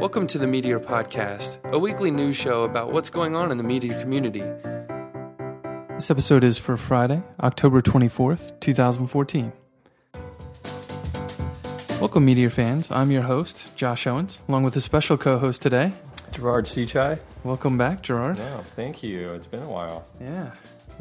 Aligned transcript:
Welcome 0.00 0.26
to 0.28 0.38
the 0.38 0.46
Meteor 0.46 0.80
Podcast, 0.80 1.62
a 1.72 1.78
weekly 1.78 2.10
news 2.10 2.34
show 2.34 2.62
about 2.62 2.90
what's 2.90 3.10
going 3.10 3.36
on 3.36 3.50
in 3.50 3.58
the 3.58 3.62
meteor 3.62 4.00
community. 4.00 4.42
This 5.90 6.10
episode 6.10 6.42
is 6.42 6.56
for 6.56 6.78
Friday, 6.78 7.22
October 7.40 7.82
24th, 7.82 8.58
2014. 8.60 9.52
Welcome, 12.00 12.24
Meteor 12.24 12.48
fans. 12.48 12.90
I'm 12.90 13.10
your 13.10 13.20
host, 13.20 13.76
Josh 13.76 14.06
Owens, 14.06 14.40
along 14.48 14.62
with 14.62 14.74
a 14.76 14.80
special 14.80 15.18
co 15.18 15.38
host 15.38 15.60
today. 15.60 15.92
Gerard 16.32 16.64
Sychay. 16.64 17.18
Welcome 17.44 17.76
back, 17.76 18.00
Gerard. 18.00 18.38
Yeah, 18.38 18.62
thank 18.62 19.02
you. 19.02 19.28
It's 19.34 19.46
been 19.46 19.62
a 19.62 19.68
while. 19.68 20.06
Yeah. 20.18 20.52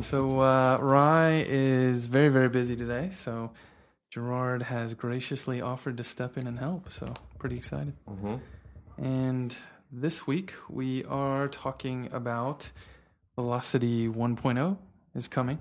So, 0.02 0.42
uh, 0.42 0.78
Ry 0.82 1.46
is 1.48 2.08
very, 2.08 2.28
very 2.28 2.50
busy 2.50 2.76
today. 2.76 3.12
So, 3.12 3.52
Gerard 4.10 4.64
has 4.64 4.94
graciously 4.94 5.62
offered 5.62 5.96
to 5.98 6.04
step 6.04 6.38
in 6.38 6.48
and 6.48 6.60
help. 6.60 6.92
So, 6.92 7.14
pretty 7.38 7.56
excited. 7.56 7.94
Mm-hmm. 8.10 8.36
And 9.02 9.56
this 9.92 10.28
week 10.28 10.54
we 10.70 11.06
are 11.06 11.48
talking 11.48 12.10
about 12.12 12.70
Velocity 13.36 14.10
1.0 14.10 14.78
is 15.16 15.30
coming. 15.30 15.60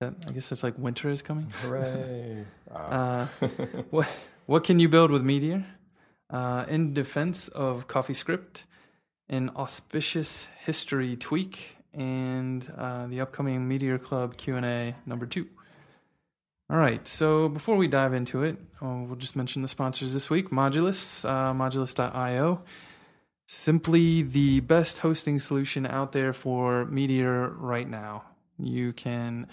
That, 0.00 0.14
I 0.28 0.30
guess 0.30 0.48
that's 0.48 0.62
like 0.62 0.78
winter 0.78 1.10
is 1.10 1.22
coming. 1.22 1.52
Hooray! 1.62 2.44
Uh, 2.74 3.26
what 3.90 4.08
what 4.46 4.64
can 4.64 4.80
you 4.80 4.88
build 4.88 5.12
with 5.12 5.22
Meteor? 5.22 5.64
Uh, 6.28 6.64
in 6.68 6.92
defense 6.92 7.46
of 7.48 7.86
CoffeeScript, 7.86 8.64
an 9.28 9.50
auspicious 9.54 10.48
history 10.64 11.14
tweak, 11.14 11.76
and 11.92 12.68
uh, 12.76 13.06
the 13.06 13.20
upcoming 13.20 13.68
Meteor 13.68 13.98
Club 13.98 14.36
Q 14.36 14.56
and 14.56 14.66
A 14.66 14.96
number 15.06 15.24
two. 15.24 15.46
All 16.70 16.78
right, 16.78 17.06
so 17.06 17.50
before 17.50 17.76
we 17.76 17.88
dive 17.88 18.14
into 18.14 18.42
it, 18.42 18.56
uh, 18.80 19.02
we'll 19.06 19.16
just 19.16 19.36
mention 19.36 19.60
the 19.60 19.68
sponsors 19.68 20.14
this 20.14 20.30
week 20.30 20.48
Modulus, 20.48 21.22
uh, 21.28 21.52
modulus.io. 21.52 22.62
Simply 23.46 24.22
the 24.22 24.60
best 24.60 25.00
hosting 25.00 25.38
solution 25.38 25.84
out 25.84 26.12
there 26.12 26.32
for 26.32 26.86
Meteor 26.86 27.50
right 27.50 27.86
now. 27.86 28.24
You 28.58 28.94
can 28.94 29.46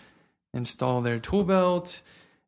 install 0.53 1.01
their 1.01 1.19
tool 1.19 1.43
belt 1.43 2.01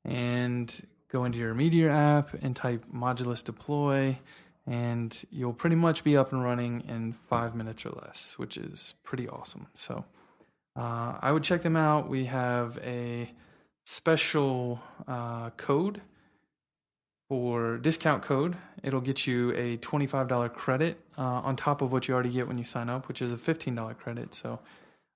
and 0.05 0.73
go 1.09 1.25
into 1.25 1.39
your 1.39 1.53
Meteor 1.53 1.89
app 1.89 2.33
and 2.41 2.55
type 2.55 2.85
Modulus 2.85 3.43
deploy, 3.43 4.17
and 4.65 5.25
you'll 5.29 5.51
pretty 5.51 5.75
much 5.75 6.05
be 6.05 6.15
up 6.15 6.31
and 6.31 6.41
running 6.41 6.85
in 6.87 7.15
five 7.27 7.53
minutes 7.53 7.85
or 7.85 7.89
less, 7.89 8.35
which 8.37 8.55
is 8.55 8.93
pretty 9.03 9.27
awesome. 9.27 9.67
So 9.75 10.05
uh, 10.77 11.17
I 11.21 11.33
would 11.33 11.43
check 11.43 11.63
them 11.63 11.75
out. 11.75 12.07
We 12.07 12.25
have 12.25 12.79
a 12.81 13.29
special 13.83 14.81
uh, 15.07 15.49
code 15.51 16.01
for 17.29 17.77
discount 17.77 18.21
code. 18.21 18.55
It'll 18.83 19.01
get 19.01 19.25
you 19.25 19.51
a 19.51 19.77
$25 19.77 20.53
credit 20.53 20.99
uh, 21.17 21.21
on 21.21 21.55
top 21.55 21.81
of 21.81 21.91
what 21.91 22.07
you 22.07 22.13
already 22.13 22.29
get 22.29 22.47
when 22.47 22.57
you 22.57 22.63
sign 22.63 22.89
up, 22.89 23.07
which 23.07 23.21
is 23.21 23.31
a 23.31 23.37
$15 23.37 23.97
credit. 23.97 24.33
So 24.35 24.59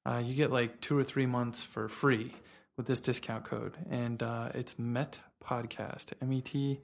uh, 0.06 0.22
you 0.24 0.34
get 0.34 0.52
like 0.52 0.80
two 0.82 0.98
or 0.98 1.04
three 1.04 1.26
months 1.26 1.64
for 1.64 1.88
free 1.90 2.34
with 2.78 2.88
this 2.88 3.00
discount 3.00 3.44
code. 3.44 3.76
And 3.90 4.24
uh, 4.24 4.50
it's 4.54 4.78
MET 4.78 5.20
Podcast, 5.44 6.14
M 6.22 6.32
E 6.32 6.42
T 6.42 6.80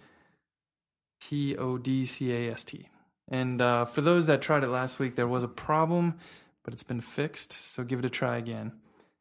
P 1.21 1.55
O 1.55 1.77
D 1.77 2.05
C 2.05 2.31
A 2.31 2.51
S 2.51 2.63
T. 2.63 2.89
And 3.29 3.61
uh, 3.61 3.85
for 3.85 4.01
those 4.01 4.25
that 4.25 4.41
tried 4.41 4.63
it 4.63 4.69
last 4.69 4.99
week, 4.99 5.15
there 5.15 5.27
was 5.27 5.43
a 5.43 5.47
problem, 5.47 6.15
but 6.63 6.73
it's 6.73 6.83
been 6.83 7.01
fixed. 7.01 7.53
So 7.53 7.83
give 7.83 7.99
it 7.99 8.05
a 8.05 8.09
try 8.09 8.37
again. 8.37 8.73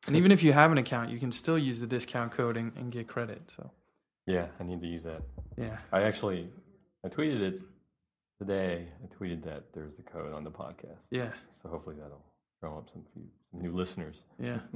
And 0.06 0.16
even 0.16 0.32
if 0.32 0.42
you 0.42 0.52
have 0.52 0.72
an 0.72 0.78
account, 0.78 1.10
you 1.10 1.18
can 1.18 1.30
still 1.32 1.58
use 1.58 1.78
the 1.80 1.86
discount 1.86 2.32
code 2.32 2.56
and, 2.56 2.72
and 2.76 2.90
get 2.90 3.06
credit. 3.08 3.42
So 3.56 3.70
Yeah, 4.26 4.46
I 4.58 4.64
need 4.64 4.80
to 4.80 4.86
use 4.86 5.04
that. 5.04 5.22
yeah, 5.56 5.76
I 5.92 6.02
actually, 6.02 6.48
I 7.04 7.08
tweeted 7.08 7.40
it 7.40 7.60
today. 8.40 8.86
I 9.02 9.06
tweeted 9.24 9.44
that 9.44 9.72
there's 9.72 9.92
a 9.98 10.02
code 10.02 10.32
on 10.32 10.42
the 10.44 10.50
podcast, 10.50 10.98
yeah, 11.10 11.30
so 11.62 11.68
hopefully 11.68 11.96
that'll 12.00 12.22
drum 12.60 12.74
up 12.78 12.88
some, 12.92 13.02
few, 13.14 13.22
some 13.50 13.62
new 13.62 13.72
listeners. 13.72 14.16
yeah. 14.38 14.58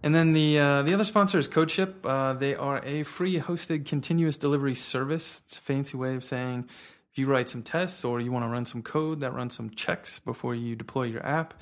And 0.00 0.14
then 0.14 0.32
the 0.32 0.60
uh, 0.60 0.82
the 0.82 0.94
other 0.94 1.02
sponsor 1.02 1.38
is 1.38 1.48
CodeShip. 1.48 1.92
Uh, 2.04 2.32
they 2.34 2.54
are 2.54 2.80
a 2.84 3.02
free 3.02 3.40
hosted 3.40 3.84
continuous 3.84 4.38
delivery 4.38 4.76
service. 4.76 5.42
It's 5.44 5.58
a 5.58 5.60
fancy 5.60 5.96
way 5.96 6.14
of 6.14 6.22
saying 6.22 6.68
if 7.10 7.18
you 7.18 7.26
write 7.26 7.48
some 7.48 7.64
tests 7.64 8.04
or 8.04 8.20
you 8.20 8.30
want 8.30 8.44
to 8.44 8.48
run 8.48 8.64
some 8.64 8.80
code 8.80 9.18
that 9.20 9.32
runs 9.34 9.56
some 9.56 9.70
checks 9.70 10.20
before 10.20 10.54
you 10.54 10.76
deploy 10.76 11.02
your 11.06 11.26
app, 11.26 11.54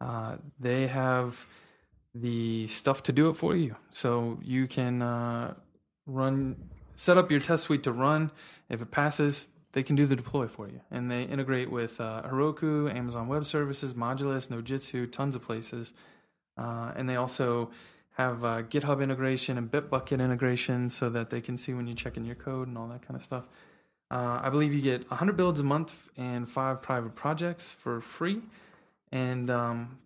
uh, 0.00 0.34
they 0.58 0.88
have 0.88 1.46
the 2.20 2.66
stuff 2.68 3.02
to 3.04 3.12
do 3.12 3.28
it 3.28 3.34
for 3.34 3.54
you. 3.54 3.76
So 3.92 4.38
you 4.42 4.66
can 4.66 5.02
uh, 5.02 5.54
run, 6.06 6.56
set 6.94 7.16
up 7.16 7.30
your 7.30 7.40
test 7.40 7.64
suite 7.64 7.82
to 7.84 7.92
run. 7.92 8.30
If 8.68 8.82
it 8.82 8.90
passes, 8.90 9.48
they 9.72 9.82
can 9.82 9.96
do 9.96 10.06
the 10.06 10.16
deploy 10.16 10.48
for 10.48 10.68
you. 10.68 10.80
And 10.90 11.10
they 11.10 11.24
integrate 11.24 11.70
with 11.70 12.00
uh, 12.00 12.22
Heroku, 12.22 12.94
Amazon 12.94 13.28
Web 13.28 13.44
Services, 13.44 13.94
Modulus, 13.94 14.48
Nodejitsu, 14.48 15.10
tons 15.10 15.36
of 15.36 15.42
places. 15.42 15.92
Uh, 16.56 16.92
and 16.96 17.08
they 17.08 17.16
also 17.16 17.70
have 18.12 18.44
uh, 18.44 18.62
GitHub 18.62 19.02
integration 19.02 19.58
and 19.58 19.70
Bitbucket 19.70 20.20
integration 20.20 20.88
so 20.88 21.10
that 21.10 21.28
they 21.28 21.42
can 21.42 21.58
see 21.58 21.74
when 21.74 21.86
you 21.86 21.94
check 21.94 22.16
in 22.16 22.24
your 22.24 22.34
code 22.34 22.68
and 22.68 22.78
all 22.78 22.88
that 22.88 23.02
kind 23.06 23.16
of 23.16 23.22
stuff. 23.22 23.44
Uh, 24.10 24.40
I 24.42 24.48
believe 24.48 24.72
you 24.72 24.80
get 24.80 25.10
100 25.10 25.36
builds 25.36 25.60
a 25.60 25.64
month 25.64 26.08
and 26.16 26.48
five 26.48 26.80
private 26.80 27.14
projects 27.14 27.72
for 27.72 28.00
free. 28.00 28.40
And 29.12 29.50
um, 29.50 29.98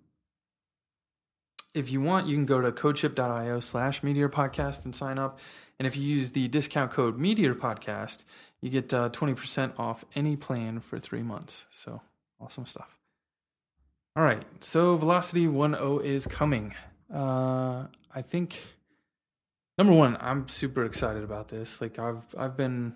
if 1.75 1.91
you 1.91 2.01
want, 2.01 2.27
you 2.27 2.35
can 2.35 2.47
go 2.47 2.61
to 2.61 2.73
codeship.io 2.73 3.61
slash 3.61 4.03
Meteor 4.03 4.29
Podcast 4.29 4.85
and 4.85 4.95
sign 4.95 5.19
up. 5.19 5.39
And 5.79 5.87
if 5.87 5.97
you 5.97 6.03
use 6.03 6.33
the 6.33 6.49
discount 6.49 6.91
code 6.91 7.19
Meteor 7.19 7.55
Podcast, 7.55 8.25
you 8.61 8.71
get 8.71 8.93
uh, 8.93 9.11
20% 9.11 9.79
off 9.79 10.05
any 10.15 10.37
plan 10.37 10.81
for 10.81 10.99
three 10.99 11.23
months. 11.23 11.67
So 11.71 12.03
awesome 12.41 12.67
stuff. 12.67 12.99
All 14.17 14.25
right. 14.25 14.45
So 14.63 14.97
Velocity 14.97 15.47
1.0 15.47 16.05
is 16.05 16.27
coming. 16.27 16.75
Uh, 17.13 17.87
I 18.15 18.23
think 18.23 18.61
number 19.79 19.93
one, 19.93 20.17
I'm 20.21 20.49
super 20.49 20.85
excited 20.85 21.23
about 21.23 21.49
this. 21.49 21.81
Like 21.81 21.99
I've 21.99 22.27
I've 22.37 22.57
been 22.57 22.95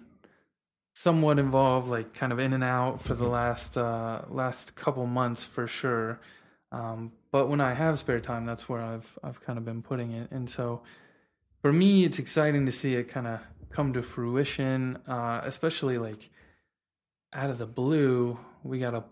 somewhat 0.95 1.39
involved, 1.39 1.89
like 1.89 2.15
kind 2.15 2.33
of 2.33 2.39
in 2.39 2.53
and 2.53 2.65
out 2.65 3.01
for 3.01 3.15
the 3.15 3.27
last 3.27 3.77
uh, 3.77 4.23
last 4.29 4.77
couple 4.77 5.07
months 5.07 5.45
for 5.45 5.67
sure. 5.67 6.21
Um, 6.75 7.13
but 7.31 7.49
when 7.49 7.61
I 7.61 7.73
have 7.73 8.01
spare 8.01 8.19
time, 8.19 8.47
that's 8.47 8.69
where 8.69 8.83
I've 8.83 9.17
I've 9.23 9.41
kind 9.45 9.59
of 9.59 9.65
been 9.65 9.81
putting 9.81 10.11
it. 10.13 10.31
And 10.33 10.51
so 10.51 10.83
for 11.63 11.73
me, 11.73 12.05
it's 12.05 12.19
exciting 12.19 12.67
to 12.67 12.73
see 12.73 12.95
it 12.95 13.05
kind 13.05 13.29
of 13.29 13.41
come 13.71 13.93
to 13.93 14.03
fruition, 14.03 14.99
uh, 15.07 15.41
especially 15.45 15.99
like 15.99 16.31
out 17.33 17.51
of 17.51 17.59
the 17.59 17.67
blue. 17.67 18.39
We 18.65 18.81
got 18.81 18.95
a 18.95 19.05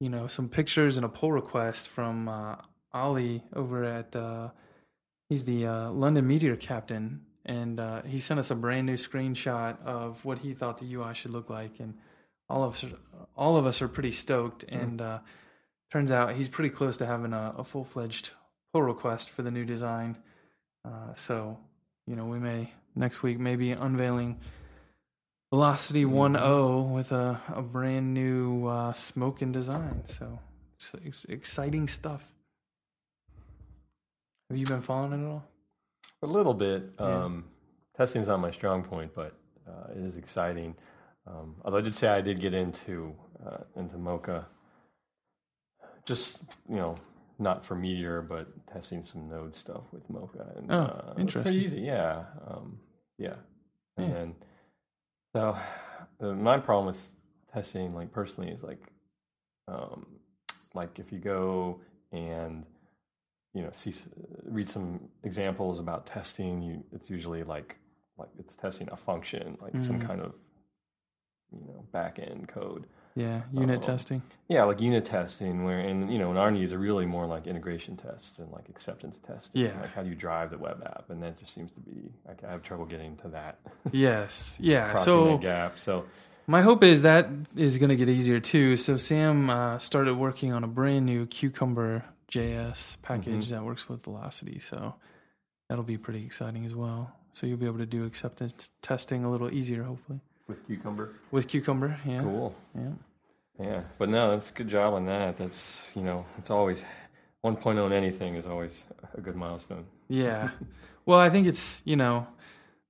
you 0.00 0.08
know 0.08 0.26
some 0.26 0.48
pictures 0.48 0.96
and 0.96 1.04
a 1.04 1.08
pull 1.08 1.32
request 1.32 1.88
from 1.88 2.28
uh, 2.28 2.56
Ollie 2.94 3.42
over 3.54 3.84
at 3.84 4.16
uh, 4.16 4.48
he's 5.28 5.44
the 5.44 5.66
uh, 5.66 5.90
London 5.90 6.26
Meteor 6.26 6.56
captain, 6.56 7.26
and 7.44 7.78
uh, 7.78 8.02
he 8.02 8.18
sent 8.20 8.40
us 8.40 8.50
a 8.50 8.54
brand 8.54 8.86
new 8.86 8.94
screenshot 8.96 9.76
of 9.84 10.24
what 10.24 10.38
he 10.38 10.54
thought 10.54 10.78
the 10.78 10.94
UI 10.94 11.12
should 11.12 11.32
look 11.32 11.50
like, 11.50 11.78
and 11.78 11.98
all 12.48 12.64
of 12.64 12.72
us 12.72 12.90
all 13.36 13.58
of 13.58 13.66
us 13.66 13.82
are 13.82 13.88
pretty 13.88 14.12
stoked. 14.12 14.64
And 14.64 15.02
uh, 15.02 15.18
turns 15.90 16.12
out 16.12 16.34
he's 16.34 16.48
pretty 16.48 16.70
close 16.70 16.96
to 16.98 17.06
having 17.06 17.32
a, 17.32 17.54
a 17.58 17.64
full 17.64 17.84
fledged 17.84 18.30
pull 18.72 18.82
request 18.82 19.30
for 19.30 19.42
the 19.42 19.50
new 19.50 19.64
design. 19.64 20.16
Uh, 20.84 21.14
so 21.14 21.58
you 22.06 22.16
know 22.16 22.26
we 22.26 22.38
may 22.38 22.72
next 22.94 23.22
week 23.22 23.38
maybe 23.38 23.72
unveiling 23.72 24.38
Velocity 25.50 26.04
1.0 26.04 26.92
with 26.92 27.12
a, 27.12 27.40
a 27.54 27.62
brand 27.62 28.12
new 28.12 28.66
uh, 28.66 28.92
smoking 28.92 29.52
design. 29.52 30.02
So 30.06 30.40
it's, 31.04 31.24
exciting 31.26 31.86
stuff. 31.86 32.32
Have 34.50 34.58
you 34.58 34.66
been 34.66 34.80
following 34.80 35.12
it 35.12 35.24
at 35.24 35.30
all? 35.30 35.44
A 36.22 36.26
little 36.26 36.54
bit. 36.54 36.90
Yeah. 36.98 37.24
Um, 37.24 37.44
Testing 37.96 38.20
is 38.20 38.28
not 38.28 38.40
my 38.40 38.50
strong 38.50 38.82
point, 38.82 39.12
but 39.14 39.34
uh, 39.66 39.92
it 39.92 40.04
is 40.04 40.16
exciting. 40.16 40.74
Um, 41.26 41.56
although 41.64 41.78
I 41.78 41.80
did 41.80 41.94
say 41.94 42.08
I 42.08 42.20
did 42.20 42.40
get 42.40 42.52
into 42.52 43.14
uh, 43.44 43.58
into 43.74 43.96
Mocha, 43.96 44.46
just 46.06 46.38
you 46.68 46.76
know, 46.76 46.94
not 47.38 47.64
for 47.64 47.74
Meteor, 47.74 48.22
but 48.22 48.48
testing 48.72 49.02
some 49.02 49.28
Node 49.28 49.54
stuff 49.54 49.82
with 49.92 50.08
Mocha. 50.08 50.52
And, 50.56 50.70
Oh, 50.72 50.74
uh, 50.76 51.14
interesting. 51.18 51.52
Pretty 51.52 51.64
easy, 51.66 51.80
yeah, 51.82 52.24
um, 52.48 52.78
yeah. 53.18 53.34
And 53.98 54.08
Yeah. 54.08 54.14
then, 54.14 54.34
so 55.34 55.56
uh, 56.20 56.32
my 56.32 56.58
problem 56.58 56.86
with 56.86 57.12
testing, 57.52 57.94
like 57.94 58.10
personally, 58.12 58.50
is 58.50 58.62
like, 58.62 58.80
um, 59.68 60.06
like 60.74 60.98
if 60.98 61.12
you 61.12 61.18
go 61.18 61.80
and 62.12 62.64
you 63.52 63.62
know 63.62 63.72
see 63.74 63.92
read 64.44 64.68
some 64.68 65.08
examples 65.24 65.78
about 65.78 66.06
testing, 66.06 66.62
you 66.62 66.84
it's 66.92 67.10
usually 67.10 67.42
like 67.42 67.78
like 68.18 68.28
it's 68.38 68.54
testing 68.56 68.88
a 68.92 68.96
function, 68.96 69.58
like 69.60 69.74
some 69.82 69.98
Mhm. 69.98 70.06
kind 70.06 70.20
of 70.22 70.32
you 71.52 71.66
know 71.66 71.84
back 71.92 72.18
end 72.18 72.48
code. 72.48 72.86
Yeah, 73.16 73.42
unit 73.52 73.80
Oh. 73.82 73.86
testing. 73.86 74.22
Yeah, 74.48 74.64
like 74.64 74.80
unit 74.80 75.04
testing, 75.06 75.64
where 75.64 75.78
and 75.80 76.12
you 76.12 76.18
know, 76.18 76.28
and 76.30 76.38
our 76.38 76.50
needs 76.50 76.72
are 76.72 76.78
really 76.78 77.06
more 77.06 77.26
like 77.26 77.46
integration 77.46 77.96
tests 77.96 78.38
and 78.38 78.50
like 78.52 78.68
acceptance 78.68 79.18
testing. 79.26 79.62
Yeah. 79.62 79.80
like 79.80 79.92
how 79.94 80.02
do 80.02 80.08
you 80.10 80.14
drive 80.14 80.50
the 80.50 80.58
web 80.58 80.82
app, 80.84 81.10
and 81.10 81.22
that 81.22 81.38
just 81.40 81.54
seems 81.54 81.72
to 81.72 81.80
be 81.80 82.12
like 82.28 82.44
I 82.44 82.50
have 82.50 82.62
trouble 82.62 82.84
getting 82.84 83.16
to 83.18 83.28
that 83.28 83.58
Yes. 83.92 84.58
Yeah. 84.62 84.90
crossing 84.90 85.04
So 85.04 85.24
that 85.28 85.40
gap. 85.40 85.78
So 85.78 86.04
My 86.46 86.60
hope 86.62 86.84
is 86.84 87.02
that 87.02 87.28
is 87.56 87.78
going 87.78 87.88
to 87.88 87.96
get 87.96 88.08
easier 88.08 88.38
too. 88.38 88.76
So 88.76 88.96
Sam 88.98 89.50
uh, 89.50 89.78
started 89.80 90.14
working 90.16 90.52
on 90.52 90.62
a 90.62 90.68
brand 90.68 91.06
new 91.06 91.26
Cucumber 91.26 92.04
JS 92.30 92.98
package 93.02 93.48
that 93.48 93.64
works 93.64 93.88
with 93.88 94.02
Velocity. 94.04 94.58
So 94.60 94.94
that'll 95.68 95.82
be 95.84 95.96
pretty 95.98 96.24
exciting 96.24 96.64
as 96.66 96.74
well. 96.74 97.12
So 97.32 97.46
you'll 97.46 97.56
be 97.58 97.66
able 97.66 97.78
to 97.78 97.86
do 97.86 98.04
acceptance 98.04 98.70
testing 98.82 99.24
a 99.24 99.30
little 99.30 99.52
easier, 99.52 99.82
hopefully, 99.82 100.20
with 100.48 100.64
Cucumber. 100.66 101.10
with 101.30 101.48
Cucumber. 101.48 101.98
Yeah. 102.04 102.20
Cool. 102.22 102.54
Yeah. 102.74 102.90
Yeah, 103.58 103.82
but 103.98 104.10
no, 104.10 104.32
that's 104.32 104.50
a 104.50 104.52
good 104.52 104.68
job 104.68 104.92
on 104.94 105.06
that. 105.06 105.38
That's 105.38 105.86
you 105.94 106.02
know, 106.02 106.26
it's 106.38 106.50
always 106.50 106.84
1.0 107.44 107.86
in 107.86 107.92
anything 107.92 108.34
is 108.34 108.46
always 108.46 108.84
a 109.14 109.20
good 109.20 109.34
milestone. 109.36 109.86
Yeah. 110.08 110.50
well, 111.06 111.18
I 111.18 111.30
think 111.30 111.46
it's, 111.46 111.80
you 111.84 111.96
know, 111.96 112.26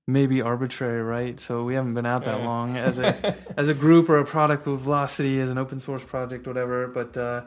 maybe 0.07 0.41
arbitrary, 0.41 1.01
right? 1.01 1.39
So 1.39 1.63
we 1.63 1.73
haven't 1.75 1.93
been 1.93 2.05
out 2.05 2.23
that 2.25 2.39
Yeah. 2.39 2.45
long 2.45 2.75
as 2.77 2.99
a 2.99 3.35
as 3.57 3.69
a 3.69 3.73
group 3.73 4.09
or 4.09 4.17
a 4.17 4.25
product 4.25 4.65
with 4.67 4.81
Velocity 4.81 5.39
as 5.39 5.49
an 5.51 5.57
open 5.57 5.79
source 5.79 6.03
project, 6.03 6.45
whatever. 6.47 6.87
But 6.87 7.15
uh, 7.15 7.43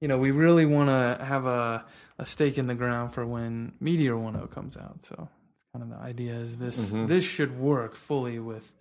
you 0.00 0.08
know, 0.08 0.18
we 0.18 0.30
really 0.30 0.64
want 0.64 0.88
to 0.88 1.22
have 1.24 1.44
a 1.44 1.84
a 2.18 2.24
stake 2.24 2.56
in 2.56 2.66
the 2.66 2.74
ground 2.74 3.12
for 3.12 3.26
when 3.26 3.72
Meteor 3.80 4.14
1.0 4.14 4.50
comes 4.50 4.76
out. 4.78 5.04
So 5.04 5.28
kind 5.74 5.82
of 5.82 5.90
the 5.90 5.96
idea 6.02 6.32
is 6.34 6.56
this 6.56 6.92
Mhm. 6.94 7.08
this 7.08 7.24
should 7.24 7.58
work 7.58 7.94
fully 7.94 8.38
with 8.38 8.72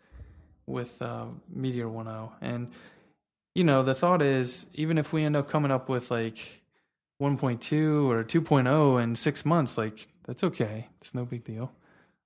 with 0.66 1.02
uh, 1.02 1.26
Meteor 1.50 1.88
1.0, 1.88 2.32
and 2.42 2.72
you 3.56 3.64
know, 3.64 3.84
the 3.84 3.94
thought 3.94 4.22
is 4.22 4.66
even 4.74 4.98
if 4.98 5.14
we 5.14 5.24
end 5.24 5.36
up 5.36 5.48
coming 5.48 5.72
up 5.72 5.88
with 5.90 6.10
like 6.10 6.62
1.2 7.22 8.10
or 8.10 8.24
2.0 8.24 9.04
in 9.04 9.16
six 9.16 9.46
months, 9.46 9.78
like 9.78 10.08
that's 10.26 10.44
okay. 10.44 10.88
It's 11.00 11.14
no 11.14 11.26
big 11.26 11.44
deal. 11.44 11.72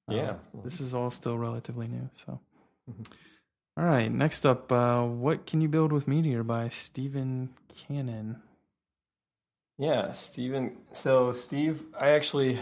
Uh, 0.10 0.14
Yeah. 0.16 0.36
this 0.64 0.80
is 0.80 0.94
all 0.94 1.10
still 1.12 1.38
relatively 1.38 1.88
new. 1.88 2.10
So, 2.16 2.40
Mhm. 2.90 3.14
All 3.78 3.84
right. 3.84 4.12
Next 4.12 4.46
up, 4.46 4.72
uh, 4.72 5.04
what 5.06 5.46
can 5.46 5.62
you 5.62 5.68
build 5.68 5.92
with 5.92 6.08
Meteor 6.08 6.42
by 6.44 6.70
Stephen 6.70 7.54
Cannon? 7.76 8.42
Yeah, 9.78 10.12
Steven. 10.14 10.78
So 10.94 11.32
Steve, 11.34 11.86
I 12.00 12.10
actually, 12.12 12.58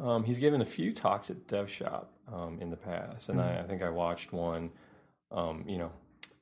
um, 0.00 0.24
he's 0.24 0.38
given 0.40 0.60
a 0.60 0.64
few 0.64 0.92
talks 0.92 1.30
at 1.30 1.46
Dev 1.46 1.70
Shop 1.70 2.10
um, 2.32 2.58
in 2.60 2.70
the 2.70 2.76
past, 2.76 3.28
and 3.28 3.40
I, 3.40 3.60
I 3.60 3.62
think 3.62 3.82
I 3.82 3.90
watched 3.90 4.32
one, 4.32 4.70
um, 5.30 5.64
you 5.66 5.78
know, 5.78 5.90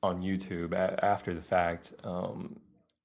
on 0.03 0.21
YouTube 0.21 0.73
a- 0.73 1.03
after 1.03 1.33
the 1.33 1.41
fact. 1.41 1.93
Um, 2.03 2.59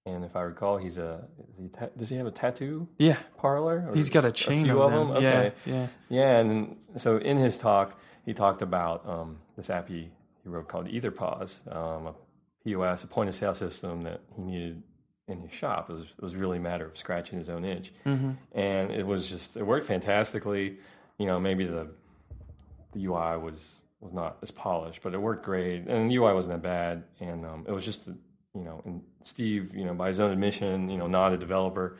and 0.06 0.24
if 0.24 0.34
I 0.34 0.42
recall, 0.42 0.78
he's 0.78 0.98
a 0.98 1.26
is 1.50 1.56
he 1.58 1.68
ta- 1.68 1.90
does 1.96 2.08
he 2.08 2.16
have 2.16 2.26
a 2.26 2.30
tattoo 2.30 2.88
Yeah, 2.98 3.16
parlor? 3.38 3.86
Or 3.88 3.94
he's 3.94 4.10
got 4.10 4.24
a 4.24 4.32
chain 4.32 4.64
few 4.64 4.80
of 4.82 4.90
them. 4.92 5.08
them. 5.08 5.16
Okay. 5.18 5.52
Yeah, 5.66 5.72
yeah. 5.74 5.86
Yeah, 6.08 6.38
and 6.38 6.50
then, 6.50 6.76
so 6.96 7.16
in 7.18 7.36
his 7.36 7.56
talk, 7.56 7.98
he 8.24 8.32
talked 8.34 8.62
about 8.62 9.06
um, 9.06 9.38
this 9.56 9.68
app 9.70 9.88
he, 9.88 10.10
he 10.42 10.48
wrote 10.48 10.68
called 10.68 10.88
EtherPause, 10.88 11.60
um, 11.74 12.06
a 12.08 12.14
POS, 12.64 13.04
a 13.04 13.06
point 13.06 13.28
of 13.28 13.34
sale 13.34 13.54
system 13.54 14.02
that 14.02 14.20
he 14.36 14.42
needed 14.42 14.82
in 15.28 15.40
his 15.42 15.52
shop. 15.52 15.88
It 15.90 15.92
was, 15.94 16.06
it 16.18 16.22
was 16.22 16.34
really 16.34 16.58
a 16.58 16.60
matter 16.60 16.86
of 16.86 16.96
scratching 16.96 17.38
his 17.38 17.48
own 17.48 17.64
itch. 17.64 17.92
hmm 18.04 18.32
And 18.52 18.90
it 18.90 19.06
was 19.06 19.28
just, 19.28 19.56
it 19.56 19.62
worked 19.62 19.86
fantastically. 19.86 20.78
You 21.18 21.26
know, 21.26 21.38
maybe 21.38 21.66
the, 21.66 21.88
the 22.92 23.04
UI 23.06 23.36
was, 23.38 23.76
was 24.00 24.12
not 24.12 24.38
as 24.42 24.50
polished, 24.50 25.02
but 25.02 25.14
it 25.14 25.20
worked 25.20 25.44
great. 25.44 25.86
And 25.86 26.10
the 26.10 26.16
UI 26.16 26.32
wasn't 26.32 26.54
that 26.54 26.62
bad. 26.62 27.04
And 27.20 27.44
um, 27.44 27.64
it 27.68 27.72
was 27.72 27.84
just, 27.84 28.06
you 28.06 28.64
know, 28.64 28.80
and 28.84 29.02
Steve, 29.24 29.74
you 29.74 29.84
know, 29.84 29.94
by 29.94 30.08
his 30.08 30.20
own 30.20 30.30
admission, 30.30 30.88
you 30.88 30.96
know, 30.96 31.06
not 31.06 31.32
a 31.32 31.36
developer, 31.36 31.98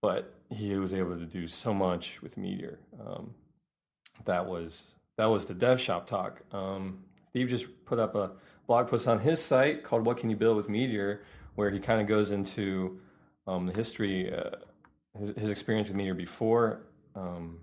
but 0.00 0.34
he 0.50 0.74
was 0.76 0.94
able 0.94 1.18
to 1.18 1.26
do 1.26 1.46
so 1.46 1.74
much 1.74 2.22
with 2.22 2.36
Meteor. 2.36 2.78
Um, 3.04 3.34
that 4.24 4.46
was 4.46 4.94
that 5.16 5.26
was 5.26 5.46
the 5.46 5.54
dev 5.54 5.80
shop 5.80 6.06
talk. 6.06 6.40
Um, 6.52 7.04
Steve 7.30 7.48
just 7.48 7.66
put 7.84 7.98
up 7.98 8.14
a 8.14 8.32
blog 8.66 8.88
post 8.88 9.06
on 9.06 9.20
his 9.20 9.42
site 9.42 9.84
called 9.84 10.06
"What 10.06 10.18
Can 10.18 10.30
You 10.30 10.36
Build 10.36 10.56
with 10.56 10.68
Meteor," 10.68 11.22
where 11.54 11.70
he 11.70 11.78
kind 11.78 12.00
of 12.00 12.06
goes 12.06 12.30
into 12.30 13.00
um, 13.46 13.66
the 13.66 13.72
history, 13.72 14.32
uh, 14.32 14.50
his, 15.18 15.36
his 15.36 15.50
experience 15.50 15.88
with 15.88 15.96
Meteor 15.96 16.14
before 16.14 16.80
um, 17.14 17.58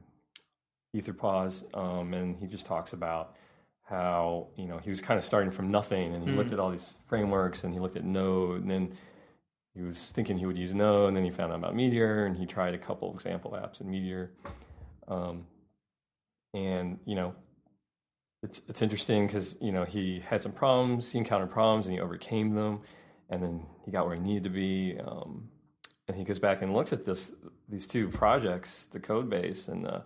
EtherPause, 0.96 1.64
um, 1.76 2.14
and 2.14 2.38
he 2.38 2.48
just 2.48 2.66
talks 2.66 2.94
about 2.94 3.36
how 3.84 4.48
you 4.56 4.68
know 4.68 4.78
he 4.78 4.90
was 4.90 5.02
kind 5.02 5.18
of 5.18 5.24
starting 5.24 5.52
from 5.52 5.72
nothing, 5.72 6.14
and 6.14 6.28
he 6.28 6.34
looked 6.34 6.52
at 6.52 6.60
all 6.60 6.72
these 6.72 6.94
frameworks, 7.08 7.64
and 7.64 7.74
he 7.74 7.80
looked 7.80 7.96
at 7.96 8.06
Node, 8.06 8.62
and 8.62 8.72
then 8.72 8.94
he 9.76 9.82
was 9.82 10.12
thinking 10.12 10.38
he 10.38 10.46
would 10.46 10.58
use 10.58 10.74
Node, 10.74 11.10
and 11.10 11.18
then 11.18 11.24
he 11.24 11.30
found 11.30 11.52
out 11.52 11.60
about 11.60 11.76
Meteor, 11.76 12.26
and 12.26 12.38
he 12.38 12.46
tried 12.46 12.74
a 12.74 12.78
couple 12.78 13.10
of 13.10 13.16
example 13.16 13.52
apps 13.52 13.82
in 13.82 13.90
Meteor. 13.90 14.32
Um, 15.08 15.46
and 16.54 17.00
you 17.06 17.16
know, 17.16 17.36
it's 18.44 18.62
it's 18.68 18.82
interesting 18.82 19.28
because 19.28 19.56
you 19.62 19.72
know 19.72 19.86
he 19.86 20.20
had 20.20 20.42
some 20.42 20.52
problems, 20.52 21.12
he 21.12 21.18
encountered 21.18 21.50
problems, 21.52 21.86
and 21.86 21.94
he 21.94 22.02
overcame 22.02 22.56
them, 22.56 22.82
and 23.30 23.42
then 23.42 23.66
he 23.86 23.92
got 23.92 24.06
where 24.06 24.16
he 24.16 24.22
needed 24.22 24.44
to 24.46 24.50
be. 24.50 24.98
Um, 25.00 25.50
and 26.08 26.18
he 26.18 26.24
goes 26.26 26.40
back 26.40 26.62
and 26.62 26.74
looks 26.74 26.92
at 26.92 27.06
this 27.06 27.32
these 27.70 27.88
two 27.88 28.10
projects, 28.10 28.88
the 28.92 29.00
code 29.00 29.30
base, 29.30 29.68
and 29.68 29.88
uh, 29.88 30.02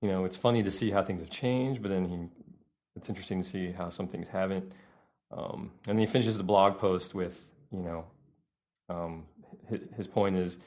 you 0.00 0.08
know, 0.08 0.24
it's 0.24 0.36
funny 0.36 0.62
to 0.62 0.70
see 0.70 0.90
how 0.90 1.02
things 1.02 1.20
have 1.20 1.30
changed, 1.30 1.82
but 1.82 1.90
then 1.90 2.08
he 2.08 2.28
it's 2.96 3.08
interesting 3.08 3.42
to 3.42 3.48
see 3.48 3.72
how 3.72 3.90
some 3.90 4.08
things 4.08 4.28
haven't. 4.28 4.72
Um, 5.30 5.72
and 5.86 5.96
then 5.96 5.98
he 5.98 6.06
finishes 6.06 6.36
the 6.36 6.42
blog 6.42 6.78
post 6.78 7.14
with, 7.14 7.48
you 7.72 7.82
know, 7.82 8.04
um, 8.88 9.24
his, 9.96 10.08
point 10.08 10.36
is, 10.36 10.58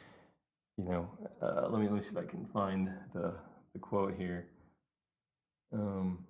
you 0.78 0.86
know, 0.86 1.10
uh, 1.42 1.68
let 1.70 1.82
me 1.82 1.88
let 1.88 1.96
me 1.96 2.02
see 2.02 2.12
if 2.12 2.18
I 2.18 2.24
can 2.24 2.46
find 2.46 2.90
the 3.14 3.34
the 3.74 3.80
quote 3.80 4.16
here. 4.18 4.48
Um, 5.74 6.26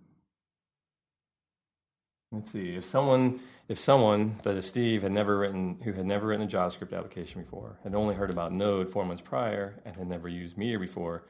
let's 2.31 2.51
see 2.51 2.75
if 2.75 2.86
someone 2.86 3.39
if 3.69 3.78
someone 3.78 4.39
that 4.44 4.56
is 4.56 4.66
Steve 4.66 5.04
had 5.04 5.12
never 5.12 5.38
written 5.38 5.80
who 5.84 5.94
had 5.94 6.07
never 6.07 6.28
written 6.28 6.48
a 6.48 6.50
JavaScript 6.50 6.98
application 6.98 7.44
before, 7.44 7.78
had 7.84 7.94
only 7.94 8.16
heard 8.16 8.31
about 8.31 8.51
Node 8.51 8.89
four 8.89 9.06
months 9.06 9.22
prior, 9.22 9.80
and 9.86 9.96
had 9.96 10.07
never 10.07 10.28
used 10.28 10.57
Meteor 10.57 10.80
before, 10.80 11.25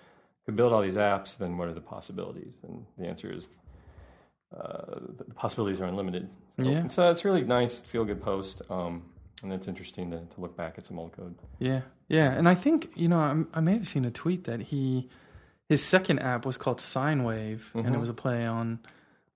could 0.46 0.56
build 0.56 0.72
all 0.72 0.82
these 0.82 0.96
apps, 0.96 1.38
then 1.38 1.58
what 1.58 1.68
are 1.68 1.74
the 1.74 1.82
possibilities? 1.82 2.56
And 2.64 2.86
the 2.98 3.06
answer 3.06 3.32
is 3.32 3.50
uh, 4.56 5.00
the 5.18 5.34
possibilities 5.34 5.82
are 5.82 5.86
unlimited. 5.86 6.30
So, 6.60 6.70
Yeah. 6.70 6.88
so 6.90 7.10
it's 7.12 7.26
really 7.26 7.44
nice, 7.44 7.80
feel 7.82 8.06
good 8.06 8.22
post, 8.22 8.62
um, 8.70 9.04
and 9.42 9.52
it's 9.52 9.68
interesting 9.68 10.12
to, 10.12 10.20
to 10.20 10.42
look 10.42 10.56
back 10.56 10.76
at 10.78 10.86
some 10.86 11.00
old 11.00 11.12
code. 11.14 11.36
Yeah, 11.60 11.82
yeah, 12.08 12.32
and 12.32 12.48
I 12.48 12.56
think 12.56 12.92
you 12.96 13.08
know 13.08 13.20
I'm, 13.20 13.48
I 13.54 13.60
may 13.62 13.74
have 13.74 13.88
seen 13.88 14.06
a 14.06 14.12
tweet 14.12 14.44
that 14.46 14.60
he 14.62 15.10
his 15.70 15.84
second 15.84 16.20
app 16.20 16.46
was 16.46 16.58
called 16.58 16.80
Sine 16.82 17.24
Wave, 17.24 17.72
and 17.74 17.88
it 17.88 17.92
Mhm. 17.92 18.00
was 18.00 18.10
a 18.10 18.14
play 18.14 18.46
on 18.46 18.80